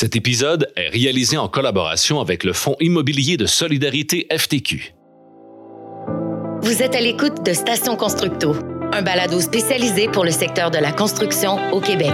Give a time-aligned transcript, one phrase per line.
[0.00, 4.94] Cet épisode est réalisé en collaboration avec le Fonds immobilier de solidarité FTQ.
[6.62, 8.54] Vous êtes à l'écoute de Station Constructo,
[8.92, 12.12] un balado spécialisé pour le secteur de la construction au Québec.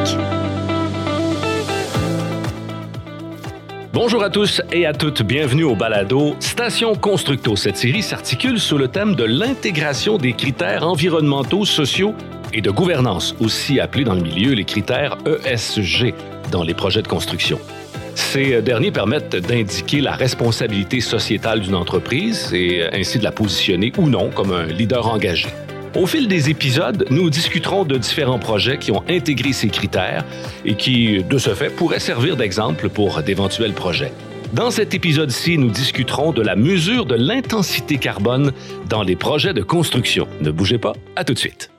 [3.93, 7.55] Bonjour à tous et à toutes, bienvenue au balado Station Constructo.
[7.55, 12.15] Cette série s'articule sous le thème de l'intégration des critères environnementaux, sociaux
[12.55, 16.15] et de gouvernance, aussi appelés dans le milieu les critères ESG
[16.55, 17.59] dans les projets de construction.
[18.15, 24.09] Ces derniers permettent d'indiquer la responsabilité sociétale d'une entreprise et ainsi de la positionner ou
[24.09, 25.49] non comme un leader engagé.
[25.97, 30.25] Au fil des épisodes, nous discuterons de différents projets qui ont intégré ces critères
[30.65, 34.13] et qui, de ce fait, pourraient servir d'exemple pour d'éventuels projets.
[34.53, 38.53] Dans cet épisode-ci, nous discuterons de la mesure de l'intensité carbone
[38.89, 40.29] dans les projets de construction.
[40.41, 41.74] Ne bougez pas, à tout de suite.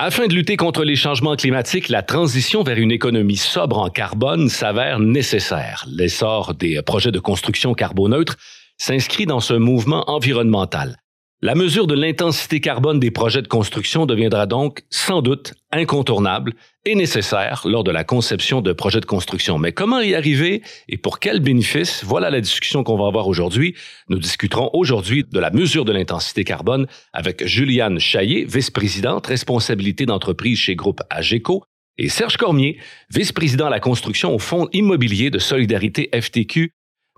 [0.00, 4.48] Afin de lutter contre les changements climatiques, la transition vers une économie sobre en carbone
[4.48, 5.86] s'avère nécessaire.
[5.88, 8.36] L'essor des projets de construction carboneutre
[8.76, 10.96] s'inscrit dans ce mouvement environnemental.
[11.44, 16.54] La mesure de l'intensité carbone des projets de construction deviendra donc sans doute incontournable
[16.86, 19.58] et nécessaire lors de la conception de projets de construction.
[19.58, 23.74] Mais comment y arriver et pour quels bénéfices Voilà la discussion qu'on va avoir aujourd'hui.
[24.08, 30.56] Nous discuterons aujourd'hui de la mesure de l'intensité carbone avec Juliane Chaillé, vice-présidente responsabilité d'entreprise
[30.56, 31.62] chez Groupe AGECO,
[31.98, 32.78] et Serge Cormier,
[33.10, 36.70] vice-président à la construction au Fonds immobilier de solidarité FTQ.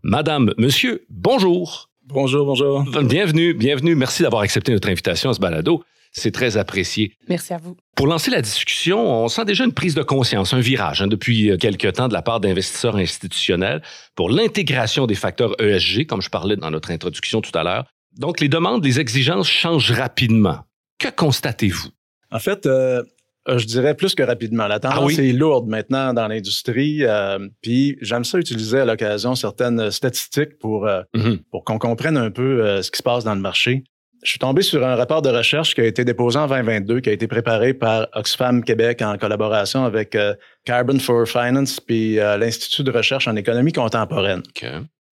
[0.03, 1.91] Madame, monsieur, bonjour.
[2.09, 2.85] Bonjour, bonjour.
[3.03, 3.97] Bienvenue, bienvenue.
[3.97, 5.83] Merci d'avoir accepté notre invitation à ce balado.
[6.13, 7.13] C'est très apprécié.
[7.29, 7.77] Merci à vous.
[7.97, 11.51] Pour lancer la discussion, on sent déjà une prise de conscience, un virage hein, depuis
[11.51, 13.83] euh, quelques temps de la part d'investisseurs institutionnels
[14.15, 17.87] pour l'intégration des facteurs ESG, comme je parlais dans notre introduction tout à l'heure.
[18.17, 20.61] Donc, les demandes, les exigences changent rapidement.
[20.99, 21.89] Que constatez-vous?
[22.31, 23.03] En fait, euh, euh,
[23.49, 24.67] je dirais plus que rapidement.
[24.67, 27.05] La tendance Ah est lourde maintenant dans l'industrie.
[27.05, 31.39] Euh, puis j'aime ça utiliser à l'occasion certaines statistiques pour, euh, Mhm.
[31.51, 33.85] pour qu'on comprenne un peu euh, ce qui se passe dans le marché.
[34.25, 37.11] Je suis tombé sur un rapport de recherche qui a été déposé en 2022, qui
[37.11, 42.37] a été préparé par Oxfam Québec en collaboration avec euh, Carbon for Finance puis euh,
[42.37, 44.43] l'Institut de recherche en économie contemporaine.
[44.49, 44.65] OK.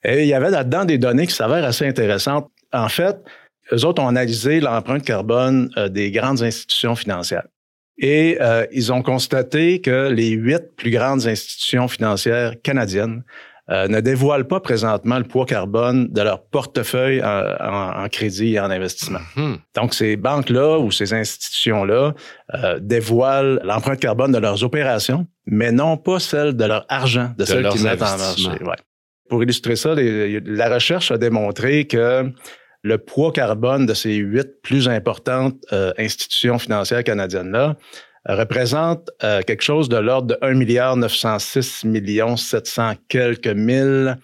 [0.03, 2.49] Et il y avait là-dedans des données qui s'avèrent assez intéressantes.
[2.71, 3.17] En fait,
[3.73, 7.47] eux autres ont analysé l'empreinte carbone euh, des grandes institutions financières.
[8.01, 13.23] Et euh, ils ont constaté que les huit plus grandes institutions financières canadiennes
[13.69, 18.53] euh, ne dévoilent pas présentement le poids carbone de leur portefeuille en, en- en crédit
[18.55, 19.19] et en investissement.
[19.35, 19.57] Mhm.
[19.75, 22.13] Donc, ces banques-là ou ces institutions-là
[22.55, 27.45] euh, dévoilent l'empreinte carbone de leurs opérations, mais non pas celle de leur argent, de,
[27.45, 28.49] celle leurs qu'ils mettent en marché.
[28.63, 28.75] Ouais.
[29.29, 32.31] Pour illustrer ça, les- la recherche a démontré que
[32.83, 37.75] le poids carbone de ces huit plus importantes euh, institutions financières canadiennes-là
[38.27, 44.17] euh, représente euh, quelque chose de l'ordre de 1 milliard 906 millions 700 quelques mille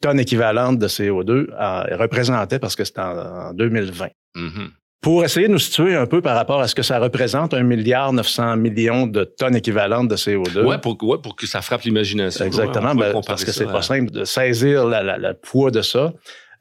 [0.00, 4.06] tonnes équivalentes de CO2 euh, représentait parce que c'était en, en 2020.
[4.36, 4.70] Mhm.
[5.02, 7.62] Pour essayer de nous situer un peu par rapport à ce que ça représente, 1
[7.62, 10.62] milliard 900 millions de tonnes équivalentes de CO2.
[10.62, 12.44] Ouais, pour, ouais, pour que ça frappe l'imagination.
[12.44, 16.12] Exactement, Ouais, ben, parce que c'est pas simple de saisir le poids de ça.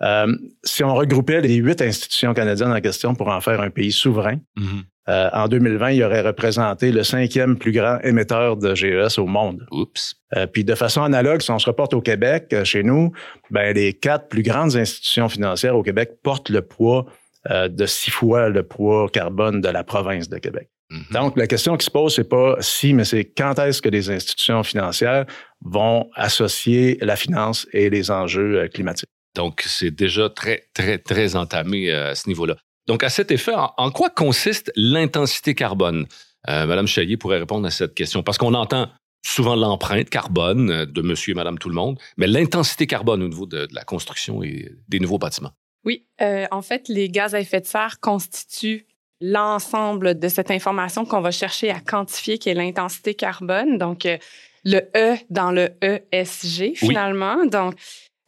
[0.02, 0.28] Euh,
[0.64, 4.38] si on regroupait les huit institutions canadiennes en question pour en faire un pays souverain,
[4.58, 4.84] Mhm.
[5.10, 9.66] euh, en 2020, il aurait représenté le cinquième plus grand émetteur de GES au monde.
[9.72, 10.16] Oups.
[10.38, 13.12] Euh, puis de façon analogue, si on se reporte au Québec, chez nous,
[13.52, 17.06] ben les quatre plus grandes institutions financières au Québec portent le poids
[17.50, 20.70] de six fois le poids carbone de la province de Québec.
[20.92, 21.04] Mhm.
[21.12, 24.10] Donc, la question qui se pose, c'est pas si, mais c'est quand est-ce que les
[24.10, 25.26] institutions financières
[25.64, 29.10] vont associer la finance et les enjeux climatiques?
[29.40, 32.58] Donc, c'est déjà très, très, très entamé euh, à ce niveau-là.
[32.88, 36.08] Donc, à cet effet, en, quoi consiste l'intensité carbone?
[36.50, 38.90] Euh, Madame Chaillier pourrait répondre à cette question parce qu'on entend
[39.26, 43.30] souvent l'empreinte carbone euh, de monsieur et madame tout le monde, mais l'intensité carbone au
[43.30, 45.54] niveau de, de la construction et des nouveaux bâtiments.
[45.86, 48.88] Oui, euh, en fait, les gaz à effet de serre constituent
[49.22, 53.78] l'ensemble de cette information qu'on va chercher à quantifier, qui est l'intensité carbone.
[53.78, 54.18] Donc, euh,
[54.66, 57.46] le E dans le ESG, finalement.
[57.46, 57.76] Donc,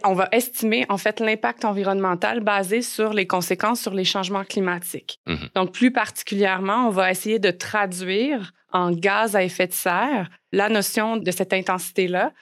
[0.03, 5.19] on va estimer, en fait, l'impact environnemental basé sur les conséquences sur les changements climatiques.
[5.27, 5.49] Mhm.
[5.55, 10.69] Donc, plus particulièrement, on va essayer de traduire en gaz à effet de serre la
[10.69, 12.33] notion de cette intensité-là.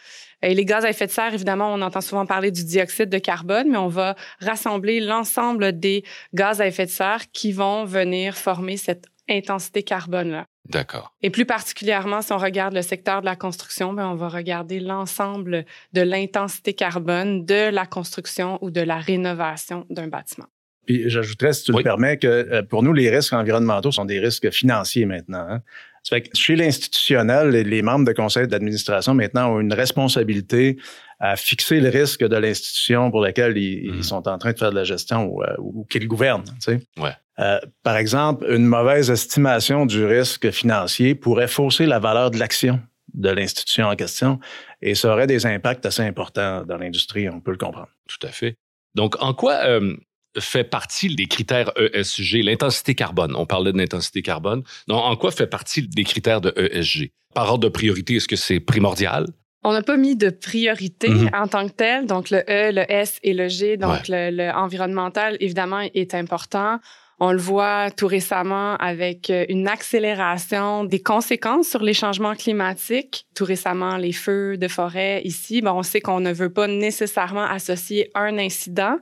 [0.42, 3.18] Et les gaz à effet de serre, évidemment, on entend souvent parler du dioxyde de
[3.18, 6.04] carbone, mais on va rassembler l'ensemble des
[6.34, 10.46] gaz à effet de serre qui vont venir former cette intensité carbone-là.
[10.70, 11.14] D'accord.
[11.22, 14.80] Et plus particulièrement, si on regarde le secteur de la construction, ben, on va regarder
[14.80, 20.48] l'ensemble de l'intensité carbone de la construction ou de la rénovation d'un bâtiment.
[20.86, 21.80] Puis j'ajouterais, si tu Oui.
[21.80, 25.46] le permets, que euh, pour nous, les risques environnementaux sont des risques financiers maintenant.
[25.50, 25.62] hein.
[26.04, 30.78] Ça fait que chez l'institutionnel, les membres de conseil d'administration maintenant ont une responsabilité
[31.20, 34.04] à fixer le risque de l'institution pour laquelle ils, mhm.
[34.04, 36.46] sont en train de faire de la gestion ou, euh, ou qu'ils gouvernent.
[36.46, 36.80] Tu sais.
[36.98, 37.12] ouais.
[37.40, 42.82] Euh, par exemple, une mauvaise estimation du risque financier pourrait fausser la valeur de l'action
[43.14, 44.40] de l'institution en question
[44.82, 47.90] et ça aurait des impacts assez importants dans l'industrie, on peut le comprendre.
[48.08, 48.56] Tout à fait.
[48.96, 49.96] Donc, en quoi euh,
[50.38, 53.36] fait partie des critères ESG, l'intensité carbone?
[53.36, 54.64] On parlait de l'intensité carbone.
[54.88, 57.12] Donc, en quoi fait partie des critères de ESG?
[57.34, 59.28] Par ordre de priorité, est-ce que c'est primordial?
[59.64, 61.30] On n'a pas mis de priorité mhm.
[61.34, 62.06] en tant que tel.
[62.06, 66.80] Donc, le E, le S et le G, donc le, environnemental, évidemment, est important.
[67.22, 73.26] On le voit tout récemment avec euh, une accélération des conséquences sur les changements climatiques.
[73.36, 75.62] Tout récemment, les feux de forêt ici.
[75.62, 78.98] Bon, on sait qu'on ne veut pas nécessairement associer un incident,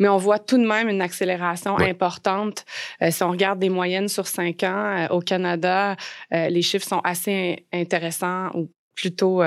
[0.00, 2.64] mais on voit tout de même une accélération importante.
[3.02, 5.96] Euh, si on regarde des moyennes sur cinq ans euh, au Canada,
[6.32, 9.42] les chiffres sont assez intéressants ou plutôt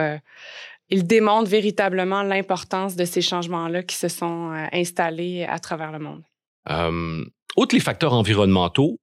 [0.89, 6.23] ils démontrent véritablement l'importance de ces changements-là qui se sont installés à travers le monde.
[7.57, 8.99] Outre les facteurs environnementaux,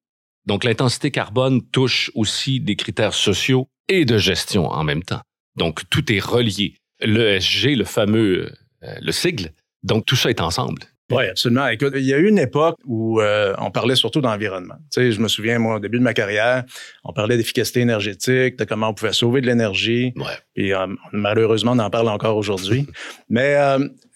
[0.47, 5.21] donc l'intensité carbone touche aussi des critères sociaux et de gestion en même temps.
[5.57, 6.75] Donc tout est relié.
[7.01, 8.53] L'ESG, le fameux,
[8.83, 9.53] euh, le sigle,
[9.83, 10.83] donc tout ça est ensemble.
[11.11, 11.67] Oui, absolument.
[11.67, 14.77] Écoute, il y a eu une époque où euh, on parlait surtout d'environnement.
[14.93, 16.65] Tu sais, je me souviens, moi, au début de ma carrière,
[17.03, 20.13] on parlait d'efficacité énergétique, de comment on pouvait sauver de l'énergie.
[20.15, 20.39] Ouais.
[20.55, 22.87] Et euh, malheureusement, on en parle encore aujourd'hui.
[23.29, 23.57] Mais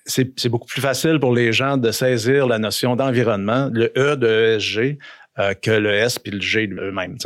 [0.07, 4.57] c'est beaucoup plus facile pour les gens de saisir la notion d'environnement, le E de
[4.57, 4.99] ESG,
[5.39, 7.17] euh, que le S puis le G eux-mêmes.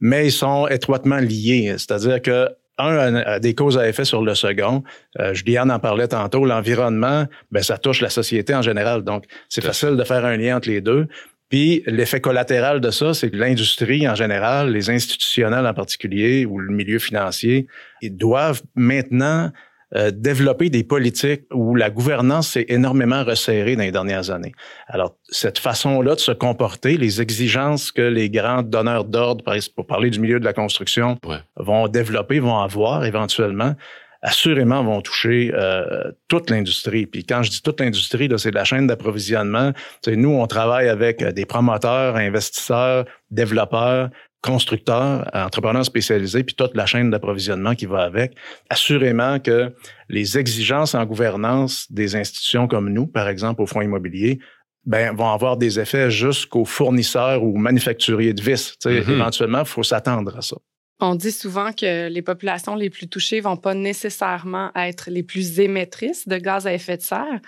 [0.00, 1.74] Mais ils sont étroitement liés.
[1.76, 2.48] C'est-à-dire que
[2.78, 4.82] un a des causes à effet sur le second.
[5.18, 6.46] Euh, Juliane en parlait tantôt.
[6.46, 9.02] L'environnement, ben ça touche la société en général.
[9.02, 11.06] Donc, c'est facile de faire un lien entre les deux.
[11.50, 16.58] Puis l'effet collatéral de ça, c'est que l'industrie en général, les institutionnels en particulier, ou
[16.58, 17.66] le milieu financier,
[18.00, 19.50] ils doivent maintenant
[19.96, 24.52] euh, développer des politiques où la gouvernance s'est énormément resserrée dans les dernières années.
[24.86, 29.44] Alors, cette façon-là de se comporter, les exigences que les grands donneurs d'ordre,
[29.74, 31.18] pour parler du milieu de la construction,
[31.56, 33.74] vont développer, vont avoir éventuellement,
[34.22, 37.06] assurément vont toucher euh, toute l'industrie.
[37.06, 39.72] Puis quand je dis toute l'industrie, c'est la chaîne d'approvisionnement.
[40.06, 44.10] Nous, on travaille avec des promoteurs, investisseurs, développeurs,
[44.42, 48.34] constructeurs, entrepreneurs spécialisés, puis toute la chaîne d'approvisionnement qui va avec.
[48.70, 49.74] Assurément que
[50.08, 54.38] les exigences en gouvernance des institutions comme nous, par exemple au fonds immobilier,
[54.86, 58.76] ben, vont avoir des effets jusqu'aux fournisseurs ou manufacturiers de vis.
[58.84, 59.10] Mm-hmm.
[59.10, 60.56] Éventuellement, il faut s'attendre à ça.
[61.02, 65.58] On dit souvent que les populations les plus touchées vont pas nécessairement être les plus
[65.58, 67.40] émettrices de gaz à effet de serre,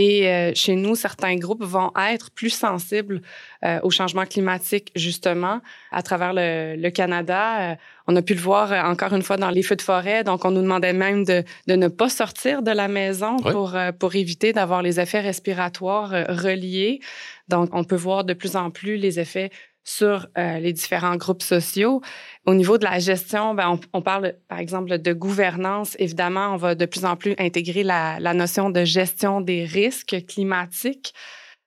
[0.00, 3.20] et euh, chez nous, certains groupes vont être plus sensibles
[3.64, 5.60] euh, au changement climatique, justement,
[5.90, 7.72] à travers le, Canada.
[7.72, 7.74] Euh,
[8.06, 10.22] on a pu le voir encore une fois dans les feux de forêt.
[10.22, 14.14] Donc, on nous demandait même de, de ne pas sortir de la maison pour, pour
[14.14, 17.00] éviter d'avoir les effets respiratoires reliés.
[17.48, 19.50] Donc, on peut voir de plus en plus les effets
[19.88, 22.02] sur euh, les différents groupes sociaux.
[22.46, 25.96] Au niveau de la gestion, ben, on, parle par exemple de gouvernance.
[25.98, 31.14] Évidemment, on va de plus en plus intégrer la, notion de gestion des risques climatiques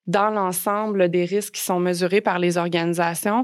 [0.05, 3.43] dans l'ensemble des risques qui sont mesurés par les organisations.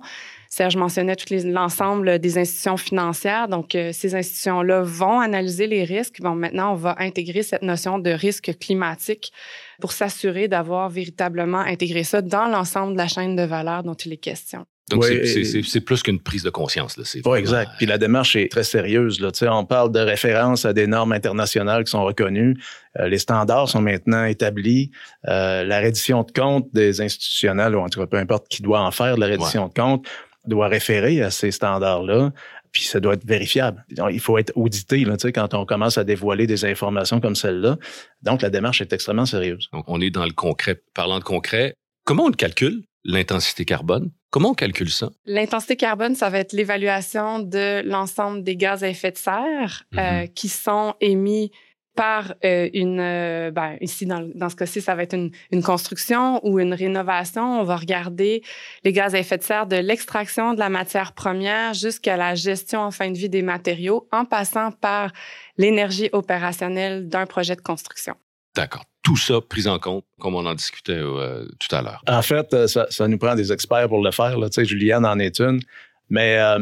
[0.50, 1.16] Serge mentionnait
[1.46, 3.48] l'ensemble des institutions financières.
[3.48, 6.22] Donc, euh, ces institutions-là vont analyser les risques.
[6.22, 9.34] Bon, maintenant, on va intégrer cette notion de risque climatique
[9.82, 14.14] pour s'assurer d'avoir véritablement intégré ça dans l'ensemble de la chaîne de valeur dont il
[14.14, 14.66] est question.
[14.90, 16.98] Donc, c'est plus qu'une prise de conscience.
[17.26, 17.72] Oui, exact.
[17.78, 19.20] Puis la démarche est très sérieuse.
[19.20, 19.32] Là.
[19.54, 22.56] On parle de référence à des normes internationales qui sont reconnues.
[23.00, 24.92] Euh, les standards sont maintenant établis.
[25.28, 28.80] Euh, la reddition de compte des institutionnels, ou en tout cas, peu importe qui doit
[28.80, 30.08] en faire la reddition de compte,
[30.46, 32.32] doit référer à ces standards-là.
[32.72, 33.86] Puis ça doit être vérifiable.
[34.12, 37.78] Il faut être audité là, quand on commence à dévoiler des informations comme celle-là.
[38.22, 39.68] Donc, la démarche est extrêmement sérieuse.
[39.74, 40.82] Donc, on est dans le concret.
[40.94, 41.76] Parlant de concret,
[42.08, 44.12] comment on le calcule, l'intensité carbone?
[44.30, 45.10] Comment on calcule ça?
[45.26, 49.98] L'intensité carbone, ça va être l'évaluation de l'ensemble des gaz à effet de serre euh,
[49.98, 50.34] mm-hmm.
[50.34, 51.52] qui sont émis
[51.96, 55.64] par euh, une, euh, ben, ici dans, dans ce cas-ci, ça va être une, une,
[55.64, 57.60] construction ou une rénovation.
[57.60, 58.44] On va regarder
[58.84, 62.82] les gaz à effet de serre de l'extraction de la matière première jusqu'à la gestion
[62.82, 65.12] en fin de vie des matériaux, en passant par
[65.58, 68.16] l'énergie opérationnelle d'un projet de construction.
[68.56, 72.04] D'accord tout ça pris en compte, comme on en discutait euh, tout à l'heure?
[72.10, 74.38] En fait, euh, ça, ça, nous prend des experts pour le faire.
[74.38, 74.50] Là.
[74.50, 75.62] Tu sais, Juliane en est une.
[76.10, 76.60] Mais euh,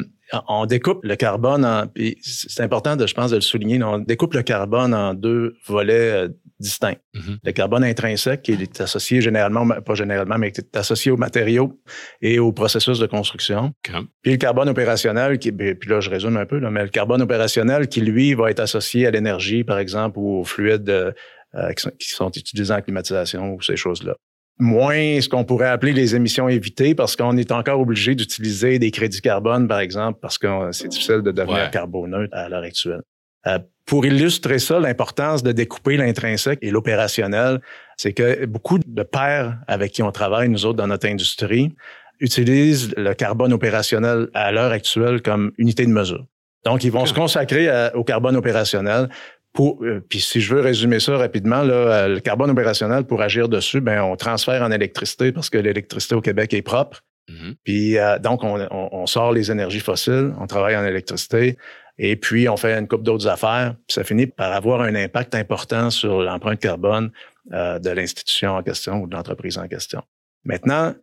[0.47, 1.85] on découpe le carbone en.
[2.21, 3.81] c'est important, de, je pense, de le souligner.
[3.81, 6.27] On découpe le carbone en deux volets
[6.59, 6.97] distincts.
[7.15, 7.39] Mhm.
[7.43, 11.81] Le carbone intrinsèque, qui est associé généralement, pas généralement, mais qui est associé aux matériaux
[12.21, 13.73] et aux processus de construction.
[14.21, 16.89] Puis le carbone opérationnel, qui, ben, puis là, je résume un peu, là, mais le
[16.89, 21.13] carbone opérationnel qui, lui, va être associé à l'énergie, par exemple, ou aux fluides
[21.55, 24.15] euh, qui, sont, utilisés en climatisation ou ces choses-là
[24.57, 28.91] moins ce qu'on pourrait appeler les émissions évitées parce qu'on est encore obligé d'utiliser des
[28.91, 33.01] crédits carbone, par exemple, parce que c'est difficile de devenir carboneutre à l'heure actuelle.
[33.47, 37.61] Euh, pour illustrer ça, l'importance de découper l'intrinsèque et l'opérationnel,
[37.97, 41.75] c'est que beaucoup de pairs avec qui on travaille, nous autres, dans notre industrie,
[42.19, 46.25] utilisent le carbone opérationnel à l'heure actuelle comme unité de mesure.
[46.65, 49.09] Donc, ils vont se consacrer au carbone opérationnel.
[49.55, 53.21] Pour, euh, puis si je veux résumer ça rapidement, là, euh, le carbone opérationnel, pour
[53.21, 57.01] agir dessus, ben, on transfère en électricité parce que l'électricité au Québec est propre.
[57.29, 57.55] Mm-hmm.
[57.63, 61.57] Puis euh, donc, on, on, sort les énergies fossiles, on travaille en électricité,
[61.97, 63.75] et puis on fait une coupe d'autres affaires.
[63.87, 67.11] Puis ça finit par avoir un impact important sur l'empreinte carbone
[67.45, 70.01] de l'institution en question ou de l'entreprise en question.
[70.43, 70.93] Maintenant,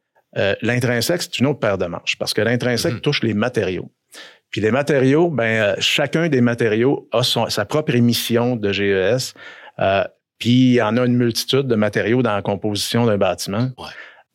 [0.60, 3.00] l'intrinsèque, c'est une autre paire de manches parce que l'intrinsèque mm-hmm.
[3.00, 3.90] touche les matériaux.
[4.52, 9.34] Puis les matériaux, ben euh, chacun des matériaux a sa propre émission de GES.
[9.80, 10.04] Euh,
[10.38, 13.70] puis il y en a une multitude de matériaux dans la composition d'un bâtiment.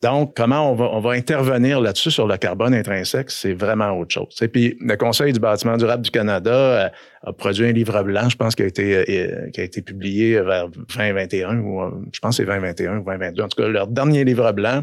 [0.02, 4.14] Donc, comment on va, on va intervenir là-dessus sur le carbone intrinsèque, c'est vraiment autre
[4.14, 4.36] chose.
[4.40, 6.88] Et puis, le Conseil du bâtiment durable du Canada euh,
[7.22, 10.68] a produit un livre blanc, je pense, qui a été, qui a été publié vers
[10.68, 13.42] 2021 ou je pense que c'est 2021 ou 2022.
[13.42, 14.82] En tout cas, leur dernier livre blanc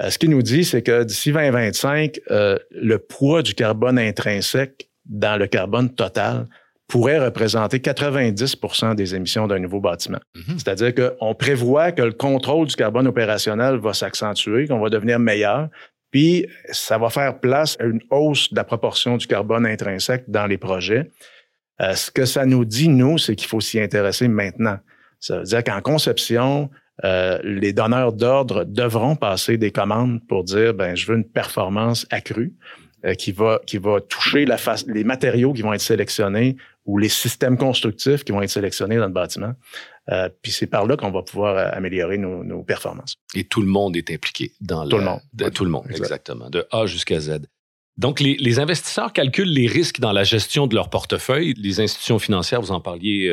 [0.00, 5.36] ce qu'il nous dit, c'est que d'ici 2025, euh, le poids du carbone intrinsèque dans
[5.36, 6.46] le carbone total
[6.86, 10.20] pourrait représenter 90% des émissions d'un nouveau bâtiment.
[10.34, 10.58] Mhm.
[10.58, 15.68] C'est-à-dire qu'on prévoit que le contrôle du carbone opérationnel va s'accentuer, qu'on va devenir meilleur,
[16.10, 20.46] puis ça va faire place à une hausse de la proportion du carbone intrinsèque dans
[20.46, 21.10] les projets.
[21.82, 24.78] Euh, ce que ça nous dit, nous, c'est qu'il faut s'y intéresser maintenant.
[25.20, 26.70] Ça veut dire qu'en conception,
[27.04, 32.06] euh, les donneurs d'ordre devront passer des commandes pour dire ben je veux une performance
[32.10, 32.54] accrue
[33.04, 36.98] euh, qui va qui va toucher la face, les matériaux qui vont être sélectionnés ou
[36.98, 39.52] les systèmes constructifs qui vont être sélectionnés dans le bâtiment.
[40.10, 43.14] Euh, puis c'est par là qu'on va pouvoir améliorer nos, nos, performances.
[43.34, 45.20] Et tout le monde est impliqué dans tout le monde.
[45.34, 47.42] De, tout le monde, exactement, de A jusqu'à Z.
[47.98, 51.52] Donc, les, les, investisseurs calculent les risques dans la gestion de leur portefeuille.
[51.58, 53.28] Les institutions financières, vous en parliez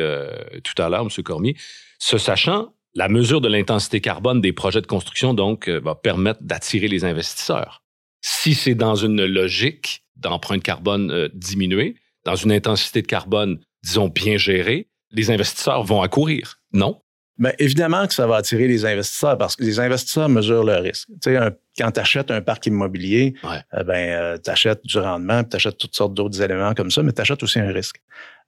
[0.64, 1.22] tout à l'heure, M.
[1.22, 1.56] Cormier.
[1.98, 6.42] Ce sachant, la mesure de l'intensité carbone des projets de construction, donc, euh, va permettre
[6.42, 7.82] d'attirer les investisseurs.
[8.22, 14.08] Si c'est dans une logique d'empreinte carbone euh, diminuée, dans une intensité de carbone, disons,
[14.08, 16.98] bien gérée, les investisseurs vont accourir, non?
[17.38, 21.08] Bien, évidemment que ça va attirer les investisseurs parce que les investisseurs mesurent le risque.
[21.22, 21.38] Tu sais,
[21.78, 25.94] quand tu achètes un parc immobilier, euh, ben, tu achètes du rendement, tu achètes toutes
[25.94, 28.00] sortes d'autres éléments comme ça, mais tu achètes aussi un risque.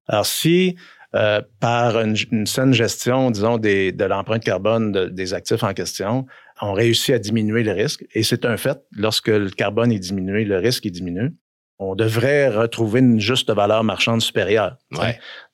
[0.07, 0.75] Alors, si
[1.14, 6.26] euh, par une, saine gestion, disons, des, de l'empreinte carbone des actifs en question,
[6.60, 8.04] on réussit à diminuer le risque.
[8.14, 11.28] Et c'est un fait, lorsque le carbone est diminué, le risque est diminué.
[11.78, 14.76] On devrait retrouver une juste valeur marchande supérieure.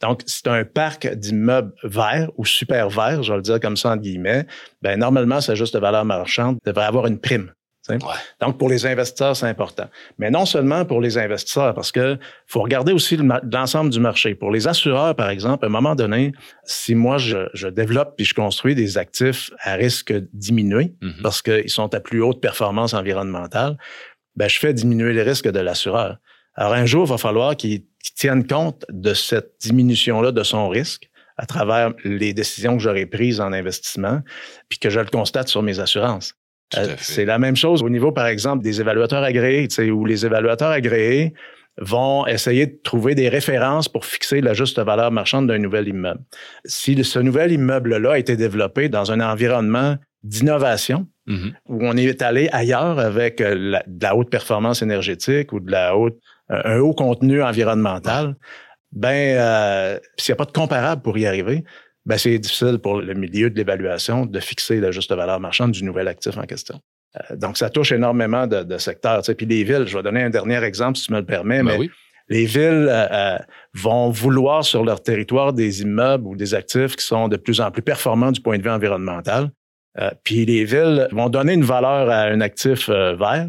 [0.00, 3.90] Donc, c'est un parc d'immeubles verts ou super verts, je vais le dire comme ça
[3.90, 4.46] entre guillemets.
[4.80, 7.52] Ben normalement, sa juste valeur marchande devrait avoir une prime.
[8.40, 9.84] Donc, pour les investisseurs, c'est important.
[10.18, 13.18] Mais non seulement pour les investisseurs, parce que faut regarder aussi
[13.52, 14.34] l'ensemble du marché.
[14.34, 16.32] Pour les assureurs, par exemple, à un moment donné,
[16.64, 21.22] si moi, je, développe puis je construis des actifs à risque diminué, mm-hmm.
[21.22, 23.76] parce qu'ils sont à plus haute performance environnementale,
[24.36, 26.18] ben, je fais diminuer les risques de l'assureur.
[26.54, 27.82] Alors, un jour, il va falloir qu'il
[28.16, 33.40] tienne compte de cette diminution-là de son risque à travers les décisions que j'aurais prises
[33.40, 34.20] en investissement,
[34.68, 36.34] puis que je le constate sur mes assurances.
[36.76, 40.70] Euh, c'est la même chose au niveau, par exemple, des évaluateurs agréés, où les évaluateurs
[40.70, 41.34] agréés
[41.78, 46.20] vont essayer de trouver des références pour fixer la juste valeur marchande d'un nouvel immeuble.
[46.64, 51.52] Si ce nouvel immeuble-là a été développé dans un environnement d'innovation, mm-hmm.
[51.68, 55.96] où on est allé ailleurs avec euh, de la haute performance énergétique ou de la
[55.96, 56.16] haute,
[56.50, 58.36] euh, un haut contenu environnemental,
[58.92, 61.64] ben, euh, s'il n'y a pas de comparable pour y arriver,
[62.06, 65.84] ben c'est difficile pour le milieu de l'évaluation de fixer la juste valeur marchande du
[65.84, 66.80] nouvel actif en question.
[67.16, 69.20] Euh, donc, ça touche énormément de, de secteurs.
[69.20, 69.34] Tu sais.
[69.34, 71.78] Puis les villes, je vais donner un dernier exemple si tu me le permets, ben
[71.78, 71.88] mais
[72.28, 73.38] les villes euh, euh,
[73.74, 77.70] vont vouloir sur leur territoire des immeubles ou des actifs qui sont de plus en
[77.70, 79.50] plus performants du point de vue environnemental.
[80.24, 83.48] puis les villes vont donner une valeur à un actif vert,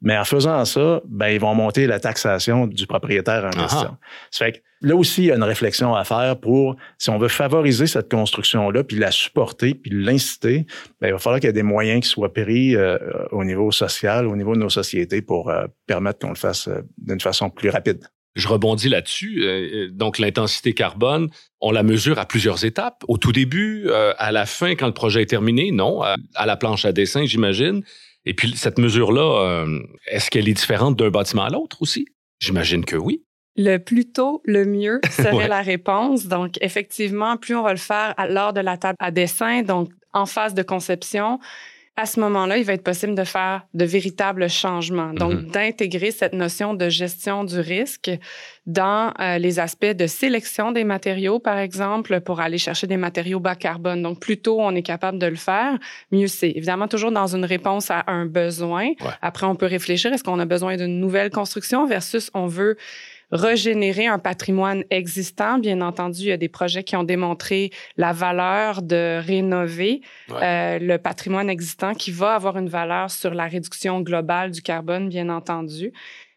[0.00, 3.96] mais en faisant ça, ben, ils vont monter la taxation du propriétaire en question.
[4.30, 7.18] Ça fait que là aussi, il y a une réflexion à faire pour, si on
[7.18, 10.66] veut favoriser cette construction-là, puis la supporter, puis l'inciter,
[11.00, 12.98] ben, il va falloir qu'il y ait des moyens qui soient pris euh,
[13.32, 16.82] au niveau social, au niveau de nos sociétés pour euh, permettre qu'on le fasse euh,
[16.98, 18.04] d'une façon plus rapide.
[18.34, 19.92] Je rebondis là-dessus.
[19.92, 21.28] Donc, l'intensité carbone,
[21.60, 23.04] on la mesure à plusieurs étapes.
[23.06, 26.84] Au tout début, à la fin, quand le projet est terminé, non, à, la planche
[26.84, 27.84] à dessin, j'imagine.
[28.24, 29.66] Et puis, cette mesure-là,
[30.08, 32.06] est-ce qu'elle est différente d'un bâtiment à l'autre aussi?
[32.40, 33.22] J'imagine que oui.
[33.56, 36.26] Le plus tôt, le mieux serait la réponse.
[36.26, 40.26] Donc, effectivement, plus on va le faire lors de la table à dessin, donc en
[40.26, 41.40] phase de conception,
[41.96, 45.12] à ce moment-là, il va être possible de faire de véritables changements.
[45.12, 45.50] Donc, mm-hmm.
[45.52, 48.10] d'intégrer cette notion de gestion du risque
[48.66, 53.38] dans euh, les aspects de sélection des matériaux, par exemple, pour aller chercher des matériaux
[53.38, 54.02] bas carbone.
[54.02, 55.78] Donc, plus tôt on est capable de le faire,
[56.10, 56.50] mieux c'est.
[56.50, 58.90] Évidemment, toujours dans une réponse à un besoin.
[59.22, 62.76] Après, on peut réfléchir, est-ce qu'on a besoin d'une nouvelle construction versus on veut
[63.30, 65.58] régénérer un patrimoine existant.
[65.58, 70.00] Bien entendu, il y a des projets qui ont démontré la valeur de rénover
[70.30, 75.08] euh, le patrimoine existant qui va avoir une valeur sur la réduction globale du carbone,
[75.08, 75.92] bien entendu.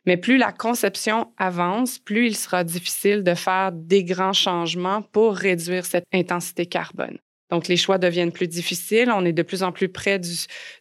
[0.05, 5.35] Mais plus la conception avance, plus il sera difficile de faire des grands changements pour
[5.35, 7.17] réduire cette intensité carbone.
[7.49, 9.11] Donc, les choix deviennent plus difficiles.
[9.13, 10.33] On est de plus en plus près du,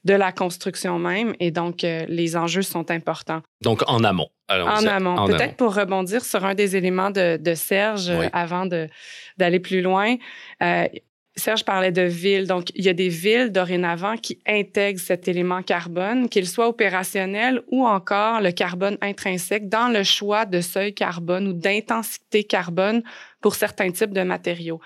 [0.05, 3.43] de la construction même et donc euh, les enjeux sont importants.
[3.63, 4.29] Donc, en amont.
[4.49, 5.27] en amont.
[5.27, 10.17] Peut-être pour rebondir sur un des éléments de, de Serge euh, avant d'aller plus loin.
[10.63, 10.87] Euh,
[11.39, 12.47] Serge parlait de villes.
[12.47, 17.63] Donc, il y a des villes dorénavant qui intègrent cet élément carbone, qu'il soit opérationnel
[17.71, 23.03] ou encore le carbone intrinsèque dans le choix de seuil carbone ou d'intensité carbone
[23.43, 24.81] pour certains types de matériaux.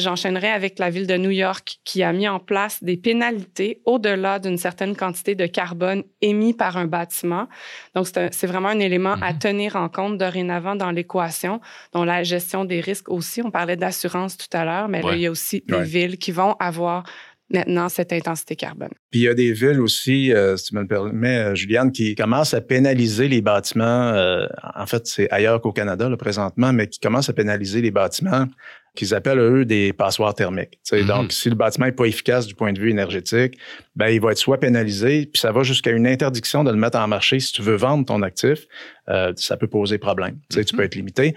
[0.00, 4.38] J'enchaînerai avec la ville de New York qui a mis en place des pénalités au-delà
[4.38, 7.48] d'une certaine quantité de carbone émis par un bâtiment.
[7.94, 9.38] Donc, c'est vraiment un élément à mhm.
[9.38, 11.60] tenir en compte dorénavant dans l'équation,
[11.92, 13.42] dont la gestion des risques aussi.
[13.42, 16.32] On parlait d'assurance tout à l'heure, mais là, il y a aussi des villes qui
[16.32, 17.04] vont avoir
[17.50, 18.90] maintenant cette intensité carbone.
[19.10, 21.92] Puis il y a des villes aussi, euh, si tu me le permets, euh, Juliane,
[21.92, 24.12] qui commencent à pénaliser les bâtiments.
[24.12, 27.90] Euh, en fait, c'est ailleurs qu'au Canada, là, présentement, mais qui commencent à pénaliser les
[27.90, 28.46] bâtiments
[28.94, 30.78] qu'ils appellent eux des passoires thermiques.
[31.06, 33.56] Donc, si le bâtiment n'est pas efficace du point de vue énergétique,
[33.94, 36.98] ben il va être soit pénalisé, puis ça va jusqu'à une interdiction de le mettre
[36.98, 37.38] en marché.
[37.40, 38.66] Si tu veux vendre ton actif,
[39.08, 40.38] euh, ça peut poser problème.
[40.50, 40.84] Tu peux mm-hmm.
[40.84, 41.34] être limité.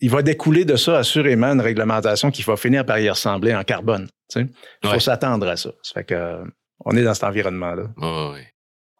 [0.00, 3.64] Il va découler de ça assurément une réglementation qui va finir par y ressembler en
[3.64, 4.08] carbone.
[4.36, 4.48] Il
[4.84, 5.70] faut s'attendre à ça.
[5.82, 6.42] Ça fait que
[6.84, 7.84] on est dans cet environnement-là.
[7.98, 8.40] oui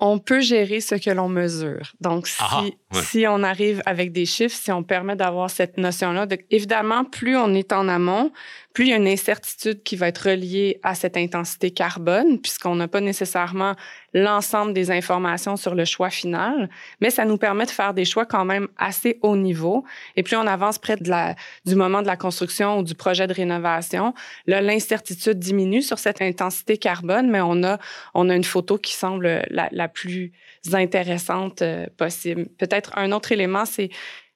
[0.00, 1.92] on peut gérer ce que l'on mesure.
[2.00, 6.26] Donc, si, ah, si on arrive avec des chiffres, si on permet d'avoir cette notion-là,
[6.50, 8.32] évidemment, plus on est en amont,
[8.72, 12.76] plus il y a une incertitude qui va être reliée à cette intensité carbone, puisqu'on
[12.76, 13.74] n'a pas nécessairement
[14.14, 18.26] l'ensemble des informations sur le choix final, mais ça nous permet de faire des choix
[18.26, 19.84] quand même assez haut niveau.
[20.16, 21.34] Et plus on avance près de la,
[21.66, 24.14] du moment de la construction ou du projet de rénovation,
[24.46, 27.78] là, l'incertitude diminue sur cette intensité carbone, mais on a,
[28.14, 30.32] on a une photo qui semble la, la plus
[30.72, 32.46] intéressante euh, possible.
[32.58, 33.90] Peut-être un autre élément, c'est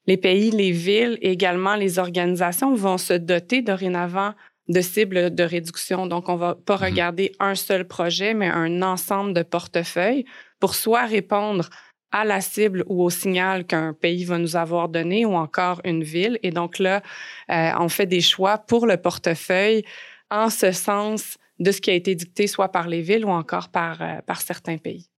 [0.06, 4.32] les pays, les villes et également les organisations vont se doter dorénavant
[4.68, 6.06] de cibles de réduction.
[6.06, 6.84] Donc, on va pas mhm.
[6.84, 10.24] regarder un seul projet, mais un ensemble de portefeuilles
[10.60, 11.68] pour soit répondre
[12.10, 16.04] à la cible ou au signal qu'un pays va nous avoir donné ou encore une
[16.04, 16.38] ville.
[16.42, 17.02] Et donc là,
[17.50, 19.84] euh, on fait des choix pour le portefeuille
[20.30, 23.68] en ce sens de ce qui a été dicté soit par les villes ou encore
[23.68, 25.08] par, euh, par certains pays.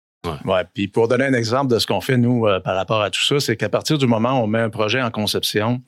[0.74, 3.22] Puis pour donner un exemple de ce qu'on fait, nous, euh, par rapport à tout
[3.22, 5.82] ça, c'est qu'à partir du moment où on met un projet en conception,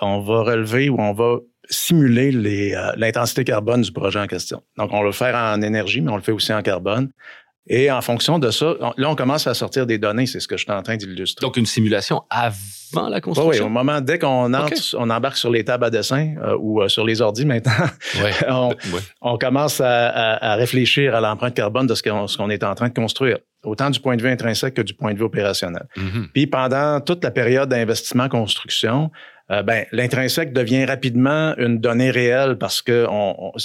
[0.00, 4.62] on va relever ou on va simuler euh, l'intensité carbone du projet en question.
[4.76, 7.10] Donc, on le faire en énergie, mais on le fait aussi en carbone.
[7.68, 10.56] Et en fonction de ça, là, on commence à sortir des données, c'est ce que
[10.56, 11.44] je suis en train d'illustrer.
[11.44, 13.50] Donc, une simulation avant la construction?
[13.50, 16.82] Oui, au moment, dès qu'on entre, on embarque sur les tables à dessin euh, ou
[16.82, 17.72] euh, sur les ordis maintenant,
[19.20, 23.38] on, commence à, réfléchir à l'empreinte carbone de ce qu'on est en train de construire,
[23.64, 25.86] autant du point de vue intrinsèque que du point de vue opérationnel.
[25.96, 26.28] Mm-hmm.
[26.34, 29.10] Puis pendant toute la période d'investissement construction,
[29.52, 33.06] euh, ben, l'intrinsèque devient rapidement une donnée réelle parce que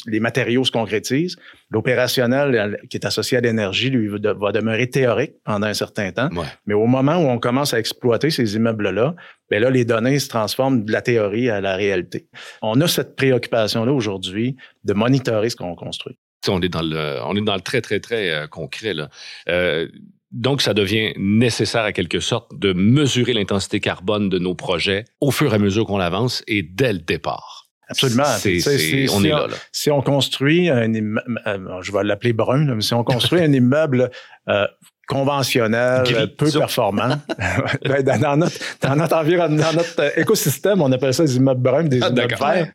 [0.05, 1.37] les matériaux se concrétisent.
[1.71, 6.29] L'opérationnel, qui est associé à l'énergie, lui, va demeurer théorique pendant un certain temps.
[6.65, 9.15] Mais au moment où on commence à exploiter ces immeubles-là,
[9.49, 12.27] ben là, les données se transforment de la théorie à la réalité.
[12.61, 16.17] On a cette préoccupation-là aujourd'hui de monitorer ce qu'on construit.
[16.49, 18.93] On est dans le, on est dans le très, très, très euh, concret.
[18.93, 19.09] Là.
[19.49, 19.87] Euh,
[20.31, 25.31] donc, ça devient nécessaire à quelque sorte de mesurer l'intensité carbone de nos projets au
[25.31, 27.67] fur et à mesure qu'on avance et dès le départ.
[27.89, 28.23] Absolument.
[28.25, 32.93] on est là, Si on construit un immeuble, euh, je vais l'appeler brun, mais si
[32.93, 34.09] on construit un immeuble
[34.49, 34.67] euh,
[35.07, 37.15] conventionnel, peu performant.
[37.85, 41.61] Ben, dans, notre, dans notre environnement, dans notre euh, écosystème, on appelle ça des immeubles
[41.61, 42.71] bruns, des ah, immeubles verts.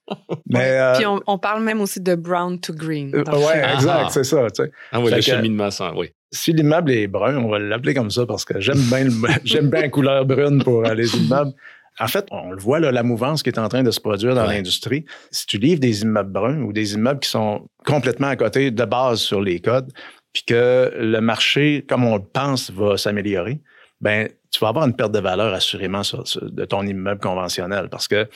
[0.46, 3.12] Mais, Puis on, parle même aussi de brown to green.
[3.14, 4.46] oui, exact, c'est ça.
[4.50, 4.70] Tu sais.
[4.90, 8.44] Ah oui, le cheminement, oui si l'immeuble est brun, on va l'appeler comme ça parce
[8.44, 9.06] que j'aime bien
[9.44, 11.52] j'aime bien la couleur brune pour les immeubles.
[12.00, 14.34] En fait, on le voit, là, la mouvance qui est en train de se produire
[14.34, 15.04] dans l'industrie.
[15.30, 18.84] Si tu livres des immeubles bruns ou des immeubles qui sont complètement à côté de
[18.84, 19.92] base sur les codes,
[20.32, 23.60] puis que le marché, comme on le pense, va s'améliorer,
[24.00, 26.00] ben tu vas avoir une perte de valeur assurément
[26.40, 28.28] de ton immeuble conventionnel parce que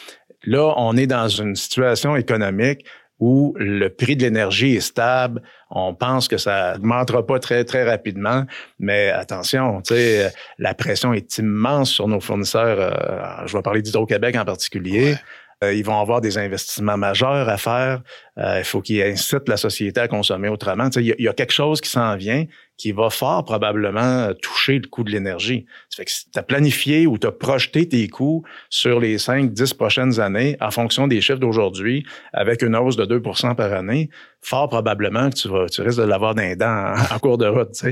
[0.45, 2.85] là, on est dans une situation économique
[3.19, 5.43] où le prix de l'énergie est stable.
[5.71, 8.45] On pense que ça augmentera pas très, très rapidement.
[8.79, 12.79] Mais attention, tu sais, la pression est immense sur nos fournisseurs.
[12.79, 15.17] Euh, je vais parler d'Hydro-Québec en particulier.
[15.65, 18.03] Euh, ils vont avoir des investissements majeurs à faire.
[18.39, 20.89] Euh, il faut qu'ils incitent la société à consommer autrement.
[20.97, 22.45] Il y, a quelque chose qui s'en vient
[22.77, 25.65] qui va fort probablement toucher le coût de l'énergie.
[25.89, 29.17] Ça fait que si tu as planifié ou tu as projeté tes coûts sur les
[29.17, 33.73] 5, 10 prochaines années en fonction des chiffres d'aujourd'hui avec une hausse de 2% par
[33.73, 34.11] année,
[34.43, 37.83] fort probablement que tu, vas, tu risques de l'avoir d'un dent en, cours de route.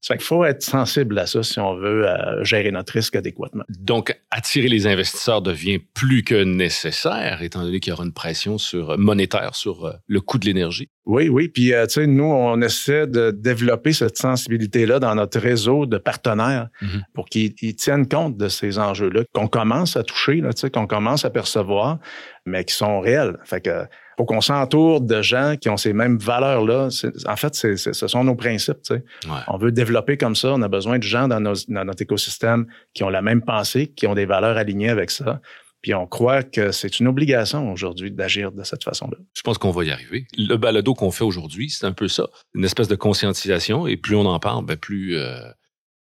[0.00, 3.64] Ça qu'il faut être sensible à ça si on veut euh, gérer notre risque adéquatement.
[3.68, 8.56] Donc, attirer les investisseurs devient plus que nécessaire, étant donné qu'il y aura une pression
[8.56, 10.88] sur, monétaire sur euh, le coût de l'énergie.
[11.04, 11.48] Oui, oui.
[11.48, 15.98] Puis, euh, tu sais, nous, on essaie de développer cette sensibilité-là dans notre réseau de
[15.98, 17.02] partenaires mhm.
[17.12, 20.86] pour qu'ils tiennent compte de ces enjeux-là, qu'on commence à toucher, là, tu sais, qu'on
[20.86, 21.98] commence à percevoir,
[22.46, 23.36] mais qui sont réels.
[23.44, 23.84] Fait que
[24.20, 26.88] faut qu'on s'entoure de gens qui ont ces mêmes valeurs-là.
[27.26, 28.82] En fait, ce sont nos principes.
[28.82, 29.04] Tu sais.
[29.48, 30.52] On veut développer comme ça.
[30.52, 34.06] On a besoin de gens dans, dans notre écosystème qui ont la même pensée, qui
[34.06, 35.40] ont des valeurs alignées avec ça.
[35.80, 39.16] Puis on croit que c'est une obligation aujourd'hui d'agir de cette façon-là.
[39.34, 40.26] Je pense qu'on va y arriver.
[40.36, 43.86] Le balado qu'on fait aujourd'hui, c'est un peu ça, une espèce de conscientisation.
[43.86, 45.40] Et plus on en parle, ben plus euh,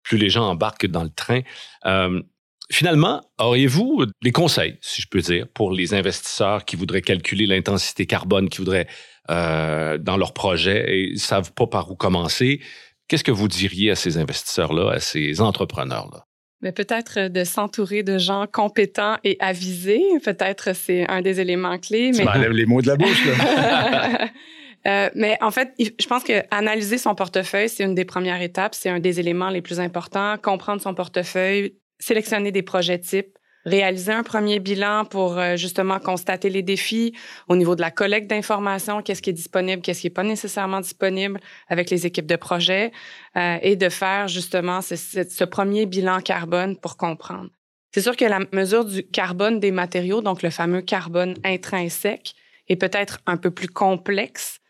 [0.03, 1.43] plus les gens embarquent dans le train.
[1.85, 2.23] Euh,
[2.71, 8.07] Finalement, auriez-vous des conseils, si je peux dire, pour les investisseurs qui voudraient calculer l'intensité
[8.07, 8.89] carbone, qui voudraient
[9.31, 12.61] euh, dans leur projet et ne savent pas par où commencer?
[13.09, 16.25] Qu'est-ce que vous diriez à ces investisseurs-là, à ces entrepreneurs-là?
[16.61, 20.03] Mais peut-être de s'entourer de gens compétents et avisés.
[20.25, 22.11] Peut-être c'est un des éléments clés.
[22.13, 23.27] Tu m'enlèves les mots de la bouche.
[23.27, 24.29] Là.
[24.87, 28.73] Euh, mais en fait, je pense que analyser son portefeuille, c'est une des premières étapes,
[28.73, 30.37] c'est un des éléments les plus importants.
[30.39, 36.49] Comprendre son portefeuille, sélectionner des projets types, réaliser un premier bilan pour euh, justement constater
[36.49, 37.13] les défis
[37.49, 40.81] au niveau de la collecte d'informations, qu'est-ce qui est disponible, qu'est-ce qui n'est pas nécessairement
[40.81, 42.93] disponible avec les équipes de projet,
[43.37, 47.51] euh, et de faire justement ce, ce, premier bilan carbone pour comprendre.
[47.93, 52.35] C'est sûr que la mesure du carbone des matériaux, donc le fameux carbone intrinsèque,
[52.69, 54.61] est peut-être un peu plus complexe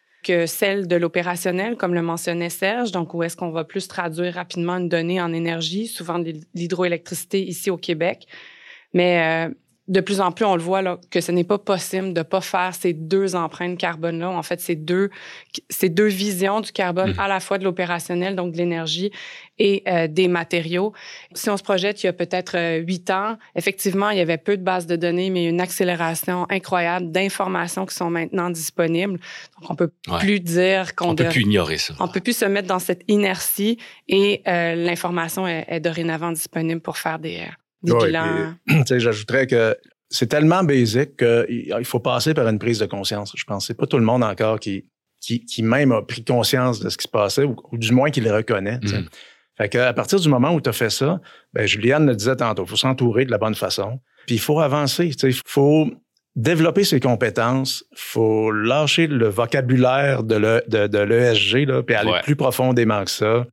[0.47, 4.77] celle de l'opérationnel, comme le mentionnait Serge, donc où est-ce qu'on va plus traduire rapidement
[4.77, 8.27] une donnée en énergie, souvent de l'hydroélectricité ici au Québec.
[8.93, 9.55] Mais euh,
[9.89, 12.41] de plus en plus, on le voit là, que ce n'est pas possible de pas
[12.41, 14.31] faire ces deux empreintes carbone-là.
[14.31, 15.11] En fait, ces deux,
[15.71, 17.21] ces deux visions du carbone, mmh.
[17.21, 19.13] à la fois de l'opérationnel, donc de l'énergie,
[19.59, 20.93] et euh, des matériaux.
[21.35, 24.39] Si on se projette il y a peut-être euh, huit ans, effectivement, il y avait
[24.39, 29.19] peu de bases de données, mais une accélération incroyable d'informations qui sont maintenant disponibles.
[29.61, 31.11] Donc, on peut plus dire qu'on...
[31.11, 31.95] On peut plus ignorer ça.
[32.01, 36.81] On peut plus se mettre dans cette inertie et euh, l'information est, est, dorénavant disponible
[36.81, 37.47] pour faire des
[38.91, 39.77] J'ajouterais que
[40.09, 43.33] c'est tellement basique qu'il faut passer par une prise de conscience.
[43.37, 44.85] Je pense que c'est pas tout le monde encore qui,
[45.21, 48.33] qui, même a pris conscience de ce qui se passait ou, du moins qui le
[48.33, 48.79] reconnaît.
[48.79, 49.07] Mm.
[49.57, 51.21] Fait qu'à partir du moment où tu as fait ça,
[51.55, 54.01] ben Juliane le disait tantôt, il faut s'entourer de la bonne façon.
[54.27, 55.11] Puis il faut avancer.
[55.23, 55.89] Il faut
[56.37, 63.03] développer ses compétences, il faut lâcher le vocabulaire de l'ESG, de, puis aller plus profondément
[63.05, 63.47] que ça.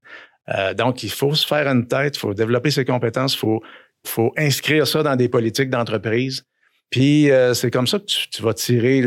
[0.49, 3.61] Euh, donc, il faut se faire une tête, il faut développer ses compétences, il faut
[4.05, 6.43] faut inscrire ça dans des politiques d'entreprise.
[6.89, 9.03] Puis euh, c'est comme ça que tu, vas tirer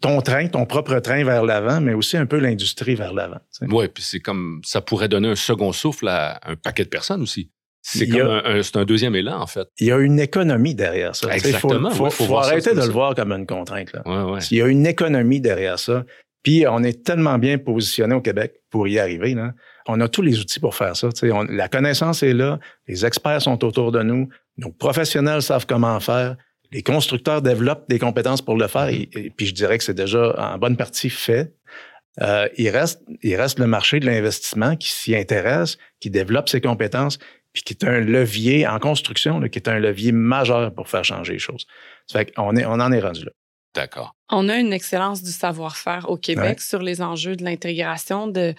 [0.00, 3.40] ton train, ton propre train vers l'avant, mais aussi un peu l'industrie vers l'avant.
[3.60, 7.20] Oui, puis c'est comme ça pourrait donner un second souffle à un paquet de personnes
[7.20, 7.50] aussi.
[7.82, 9.68] C'est comme un, un, deuxième élan, en fait.
[9.78, 11.32] Il y a une économie derrière ça.
[11.32, 11.90] Exactement.
[11.90, 13.92] Il faut, arrêter de le voir comme une contrainte.
[13.92, 14.02] Là.
[14.50, 16.04] Il y a une économie derrière ça.
[16.46, 19.34] Puis on est tellement bien positionné au Québec pour y arriver.
[19.34, 19.52] Là
[19.88, 21.08] on a tous les outils pour faire ça.
[21.22, 26.36] la connaissance est là, les experts sont autour de nous, nos professionnels savent comment faire,
[26.72, 30.34] les constructeurs développent des compétences pour le faire, et, puis je dirais que c'est déjà
[30.38, 31.54] en bonne partie fait.
[32.22, 36.60] Euh, il, reste, il reste le marché de l'investissement qui s'y intéresse, qui développe ses
[36.62, 37.18] compétences,
[37.52, 41.34] puis qui est un levier en construction, qui est un levier majeur pour faire changer
[41.34, 41.66] les choses.
[42.06, 43.32] Ça fait qu'on est, on en est rendu là.
[43.74, 44.15] D'accord.
[44.30, 48.54] On a une excellence du savoir-faire au Québec sur les enjeux de l'intégration de,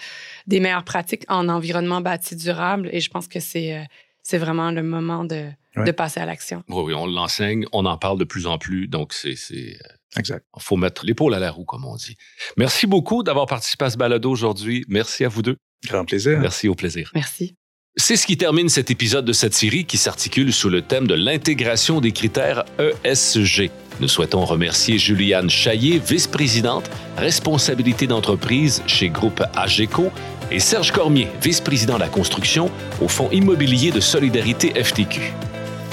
[0.47, 3.84] des meilleures pratiques en environnement bâti durable et je pense que c'est, euh,
[4.23, 6.63] c'est vraiment le moment de, de passer à l'action.
[6.69, 9.36] Oui, oui, on l'enseigne, on en parle de plus en plus, donc c'est.
[9.36, 10.45] c'est euh, exact.
[10.56, 12.15] Il faut mettre l'épaule à la roue, comme on dit.
[12.56, 14.86] Merci beaucoup d'avoir participé à ce balado aujourd'hui.
[14.88, 15.58] Merci à vous deux.
[15.86, 16.39] Grand plaisir.
[16.39, 17.12] Merci, au plaisir.
[17.13, 17.56] Merci.
[17.95, 21.15] C'est ce qui termine cet épisode de cette série qui s'articule sous le thème de
[21.15, 22.63] l'intégration des critères
[23.03, 23.71] ESG.
[23.99, 30.12] Nous souhaitons remercier Juliane Chaillé, vice-présidente, responsabilité d'entreprise chez Groupe AGECO,
[30.51, 32.69] et Serge Cormier, vice-président de la construction
[33.01, 35.33] au Fonds immobilier de solidarité FTQ.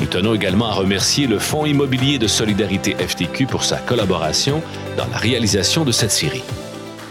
[0.01, 4.63] Nous tenons également à remercier le Fonds immobilier de solidarité FTQ pour sa collaboration
[4.97, 6.45] dans la réalisation de cette série.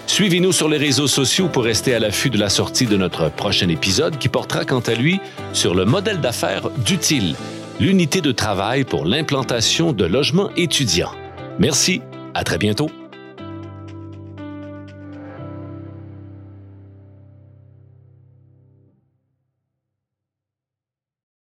[0.06, 3.70] Suivez-nous sur les réseaux sociaux pour rester à l'affût de la sortie de notre prochain
[3.70, 5.20] épisode qui portera quant à lui
[5.54, 7.36] sur le modèle d'affaires d'Utile,
[7.80, 11.12] l'unité de travail pour l'implantation de logements étudiants.
[11.60, 12.02] Merci,
[12.34, 12.90] à très bientôt.